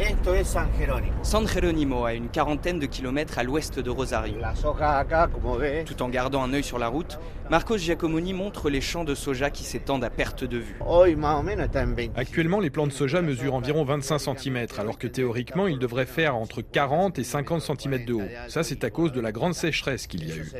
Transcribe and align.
Esto 0.00 0.34
es 0.34 0.44
San 0.48 0.70
Jerónimo. 0.78 1.12
San 1.22 1.46
Jerónimo, 1.46 2.06
à 2.06 2.14
une 2.14 2.30
quarantaine 2.30 2.78
de 2.78 2.86
kilomètres 2.86 3.38
à 3.38 3.42
l'ouest 3.42 3.78
de 3.78 3.90
Rosario. 3.90 4.38
La 4.40 4.54
soja 4.54 4.98
acá, 4.98 5.28
como 5.28 5.56
ves, 5.58 5.84
Tout 5.84 6.02
en 6.02 6.08
gardant 6.08 6.42
un 6.42 6.54
œil 6.54 6.62
sur 6.62 6.78
la 6.78 6.88
route, 6.88 7.18
Marcos 7.50 7.76
Giacomoni 7.76 8.32
montre 8.32 8.70
les 8.70 8.80
champs 8.80 9.04
de 9.04 9.14
soja 9.14 9.50
qui 9.50 9.62
s'étendent 9.62 10.02
à 10.02 10.08
perte 10.08 10.42
de 10.44 10.56
vue. 10.56 10.76
hoy 10.80 11.16
más 11.16 11.38
o 11.38 11.42
menos 11.42 11.66
está 11.66 11.82
en 11.82 11.94
20. 11.94 12.16
Actuellement, 12.16 12.60
les 12.60 12.70
plants 12.70 12.86
de 12.86 12.92
soja 12.92 13.20
mesurent 13.20 13.54
environ 13.54 13.84
25 13.84 14.18
cm, 14.18 14.66
alors 14.78 14.96
que 14.96 15.06
théoriquement, 15.06 15.66
ils 15.66 15.78
devraient 15.78 16.06
faire 16.06 16.34
entre 16.34 16.62
40 16.62 17.18
et 17.18 17.24
50 17.24 17.60
cm 17.60 18.04
de 18.06 18.14
haut. 18.14 18.22
Ça, 18.48 18.62
c'est 18.62 18.84
à 18.84 18.90
cause 18.90 19.12
de 19.12 19.20
la 19.20 19.32
grande 19.32 19.52
sécheresse 19.52 20.06
qu'il 20.06 20.26
y 20.26 20.32
a 20.32 20.36
eu. 20.36 20.50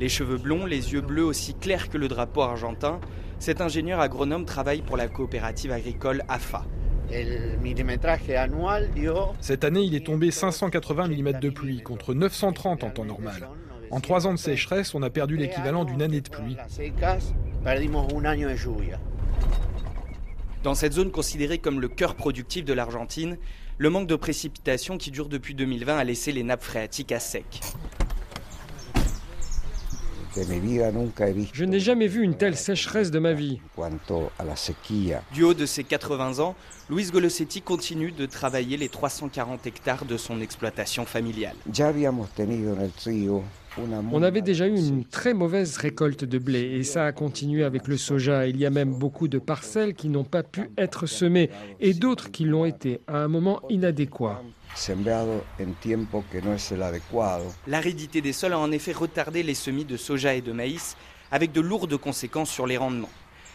Les 0.00 0.08
cheveux 0.10 0.36
blonds, 0.36 0.66
les 0.66 0.92
yeux 0.92 1.00
bleus 1.00 1.24
aussi 1.24 1.54
clairs 1.54 1.88
que 1.88 1.96
le 1.96 2.08
drapeau 2.08 2.42
argentin, 2.42 3.00
cet 3.38 3.62
ingénieur 3.62 4.00
agronome 4.00 4.44
travaille 4.44 4.82
pour 4.82 4.98
la 4.98 5.08
coopérative 5.08 5.72
agricole 5.72 6.24
AFA. 6.28 6.66
Cette 9.40 9.64
année, 9.64 9.82
il 9.82 9.94
est 9.94 10.06
tombé 10.06 10.30
580 10.30 11.08
mm 11.08 11.38
de 11.40 11.50
pluie, 11.50 11.82
contre 11.82 12.14
930 12.14 12.84
en 12.84 12.90
temps 12.90 13.04
normal. 13.04 13.48
En 13.90 14.00
trois 14.00 14.26
ans 14.26 14.32
de 14.32 14.38
sécheresse, 14.38 14.94
on 14.94 15.02
a 15.02 15.10
perdu 15.10 15.36
l'équivalent 15.36 15.84
d'une 15.84 16.02
année 16.02 16.20
de 16.20 16.28
pluie. 16.28 16.56
Dans 20.62 20.74
cette 20.74 20.94
zone 20.94 21.10
considérée 21.10 21.58
comme 21.58 21.80
le 21.80 21.88
cœur 21.88 22.14
productif 22.14 22.64
de 22.64 22.72
l'Argentine, 22.72 23.36
le 23.76 23.90
manque 23.90 24.06
de 24.06 24.16
précipitations 24.16 24.98
qui 24.98 25.10
dure 25.10 25.28
depuis 25.28 25.54
2020 25.54 25.96
a 25.96 26.04
laissé 26.04 26.32
les 26.32 26.42
nappes 26.42 26.62
phréatiques 26.62 27.12
à 27.12 27.20
sec. 27.20 27.60
Je 31.52 31.64
n'ai 31.64 31.80
jamais 31.80 32.08
vu 32.08 32.22
une 32.22 32.34
telle 32.34 32.56
sécheresse 32.56 33.10
de 33.10 33.18
ma 33.18 33.32
vie. 33.32 33.60
Du 35.32 35.42
haut 35.44 35.54
de 35.54 35.66
ses 35.66 35.84
80 35.84 36.40
ans, 36.40 36.54
Luis 36.90 37.10
Golosetti 37.10 37.62
continue 37.62 38.10
de 38.10 38.26
travailler 38.26 38.76
les 38.76 38.88
340 38.88 39.66
hectares 39.66 40.04
de 40.04 40.16
son 40.16 40.40
exploitation 40.40 41.04
familiale. 41.04 41.54
On 44.12 44.22
avait 44.22 44.42
déjà 44.42 44.66
eu 44.66 44.76
une 44.76 45.04
très 45.04 45.34
mauvaise 45.34 45.76
récolte 45.76 46.24
de 46.24 46.38
blé 46.38 46.60
et 46.60 46.84
ça 46.84 47.06
a 47.06 47.12
continué 47.12 47.64
avec 47.64 47.88
le 47.88 47.96
soja. 47.96 48.46
Il 48.46 48.56
y 48.56 48.66
a 48.66 48.70
même 48.70 48.94
beaucoup 48.94 49.28
de 49.28 49.38
parcelles 49.38 49.94
qui 49.94 50.08
n'ont 50.08 50.24
pas 50.24 50.42
pu 50.42 50.70
être 50.78 51.06
semées 51.06 51.50
et 51.80 51.94
d'autres 51.94 52.30
qui 52.30 52.44
l'ont 52.44 52.64
été 52.64 53.00
à 53.06 53.18
un 53.18 53.28
moment 53.28 53.60
inadéquat. 53.70 54.42
L'aridité 57.66 58.20
des 58.20 58.32
sols 58.32 58.52
a 58.52 58.58
en 58.58 58.72
effet 58.72 58.92
retardé 58.92 59.42
les 59.42 59.54
semis 59.54 59.84
de 59.84 59.96
soja 59.96 60.34
et 60.34 60.40
de 60.40 60.52
maïs, 60.52 60.96
avec 61.30 61.52
de 61.52 61.60
lourdes 61.60 61.96
conséquences 61.96 62.50
sur 62.50 62.66
les 62.66 62.76
rendements. 62.76 63.10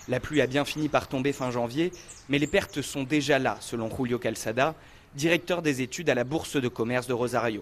La 0.07 0.19
pluie 0.19 0.41
a 0.41 0.47
bien 0.47 0.65
fini 0.65 0.89
par 0.89 1.07
tomber 1.07 1.33
fin 1.33 1.51
janvier, 1.51 1.91
mais 2.29 2.39
les 2.39 2.47
pertes 2.47 2.81
sont 2.81 3.03
déjà 3.03 3.37
là, 3.37 3.57
selon 3.59 3.95
Julio 3.95 4.17
Calzada, 4.17 4.75
directeur 5.15 5.61
des 5.61 5.81
études 5.81 6.09
à 6.09 6.15
la 6.15 6.23
Bourse 6.23 6.55
de 6.61 6.67
commerce 6.67 7.07
de 7.07 7.13
Rosario. 7.13 7.61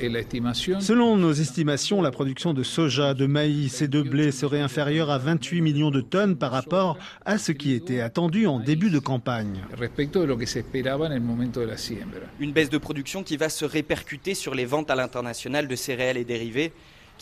Estimación, 0.00 0.80
Selon 0.80 1.16
nos 1.16 1.32
estimations, 1.32 2.02
la 2.02 2.10
production 2.10 2.54
de 2.54 2.62
soja, 2.62 3.14
de 3.14 3.26
maïs 3.26 3.82
et 3.82 3.88
de 3.88 4.02
blé 4.02 4.30
serait 4.32 4.60
inférieure 4.60 5.10
à 5.10 5.18
28 5.18 5.60
millions 5.60 5.90
de 5.90 6.00
tonnes 6.00 6.36
par 6.36 6.50
rapport 6.52 6.98
à 7.24 7.38
ce 7.38 7.52
qui 7.52 7.72
était 7.72 8.00
attendu 8.00 8.46
en 8.46 8.58
début 8.60 8.90
de 8.90 8.98
campagne. 8.98 9.60
respecto 9.78 10.20
de 10.20 10.26
lo 10.26 10.36
que 10.36 10.46
se 10.46 10.60
esperaba 10.60 11.06
en 11.06 11.12
el 11.12 11.20
momento 11.20 11.60
de 11.60 11.66
la 11.66 11.76
siembra. 11.76 12.20
Une 12.40 12.52
baisse 12.52 12.70
de 12.70 12.78
production 12.78 13.22
qui 13.22 13.36
va 13.36 13.48
se 13.48 13.64
répercuter 13.64 14.34
sur 14.34 14.54
les 14.54 14.64
ventes 14.64 14.90
à 14.90 14.94
l'international 14.94 15.68
de 15.68 15.76
céréales 15.76 16.16
et 16.16 16.24
dérivés, 16.24 16.72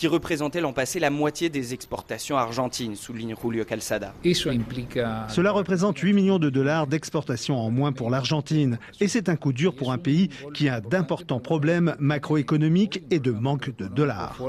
qui 0.01 0.07
représentaient 0.07 0.63
l'an 0.63 0.73
passé 0.73 0.99
la 0.99 1.11
moitié 1.11 1.51
des 1.51 1.75
exportations 1.75 2.39
argentines, 2.39 2.97
souligne 2.97 3.35
Julio 3.41 3.67
Calzada. 3.67 4.15
Cela 4.25 5.53
représente 5.53 5.99
8 5.99 6.15
millions 6.15 6.39
de 6.39 6.49
dollars 6.49 6.87
d'exportation 6.87 7.59
en 7.59 7.71
moins 7.71 7.93
pour 7.93 8.09
l'Argentine. 8.09 8.79
Et 9.01 9.09
c'est 9.09 9.29
un 9.29 9.37
coup 9.37 9.53
dur 9.53 9.75
pour 9.75 9.93
un 9.93 9.99
pays 9.99 10.31
qui 10.55 10.71
a 10.71 10.81
d'importants 10.81 11.39
problèmes 11.39 11.97
macroéconomiques 11.99 13.03
et 13.11 13.19
de 13.19 13.31
manque 13.31 13.77
de 13.77 13.89
dollars. 13.89 14.41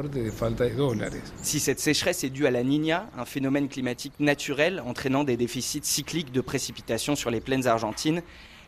Si 1.42 1.60
cette 1.60 1.82
sécheresse 1.82 2.24
est 2.24 2.30
due 2.30 2.48
à 2.48 2.52
la 2.52 2.64
Niña, 2.64 3.10
un 3.18 3.26
phénomène 3.26 3.68
climatique 3.68 4.14
naturel 4.22 4.82
entraînant 4.86 5.26
des 5.26 5.36
déficits 5.36 5.82
cycliques 5.84 6.32
de 6.32 6.40
précipitations 6.40 7.18
sur 7.18 7.30
les 7.30 7.42
plaines 7.42 7.68
argentines, 7.68 8.22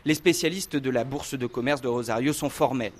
les 0.04 0.14
spécialistes 0.14 0.76
de 0.76 0.90
la 0.90 1.04
Bourse 1.04 1.32
de 1.32 1.46
commerce 1.46 1.80
de 1.80 1.88
Rosario 1.88 2.34
sont 2.34 2.50
formels. 2.50 2.92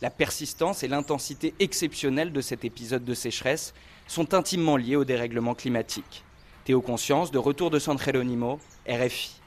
La 0.00 0.10
persistance 0.10 0.84
et 0.84 0.88
l'intensité 0.88 1.54
exceptionnelle 1.58 2.32
de 2.32 2.40
cet 2.40 2.64
épisode 2.64 3.04
de 3.04 3.14
sécheresse 3.14 3.74
sont 4.06 4.32
intimement 4.32 4.76
liées 4.76 4.94
au 4.94 5.04
dérèglement 5.04 5.54
climatique. 5.54 6.24
Théo 6.64 6.80
Conscience, 6.80 7.32
de 7.32 7.38
retour 7.38 7.70
de 7.70 7.80
San 7.80 7.98
Jerónimo, 7.98 8.60
RFI. 8.88 9.40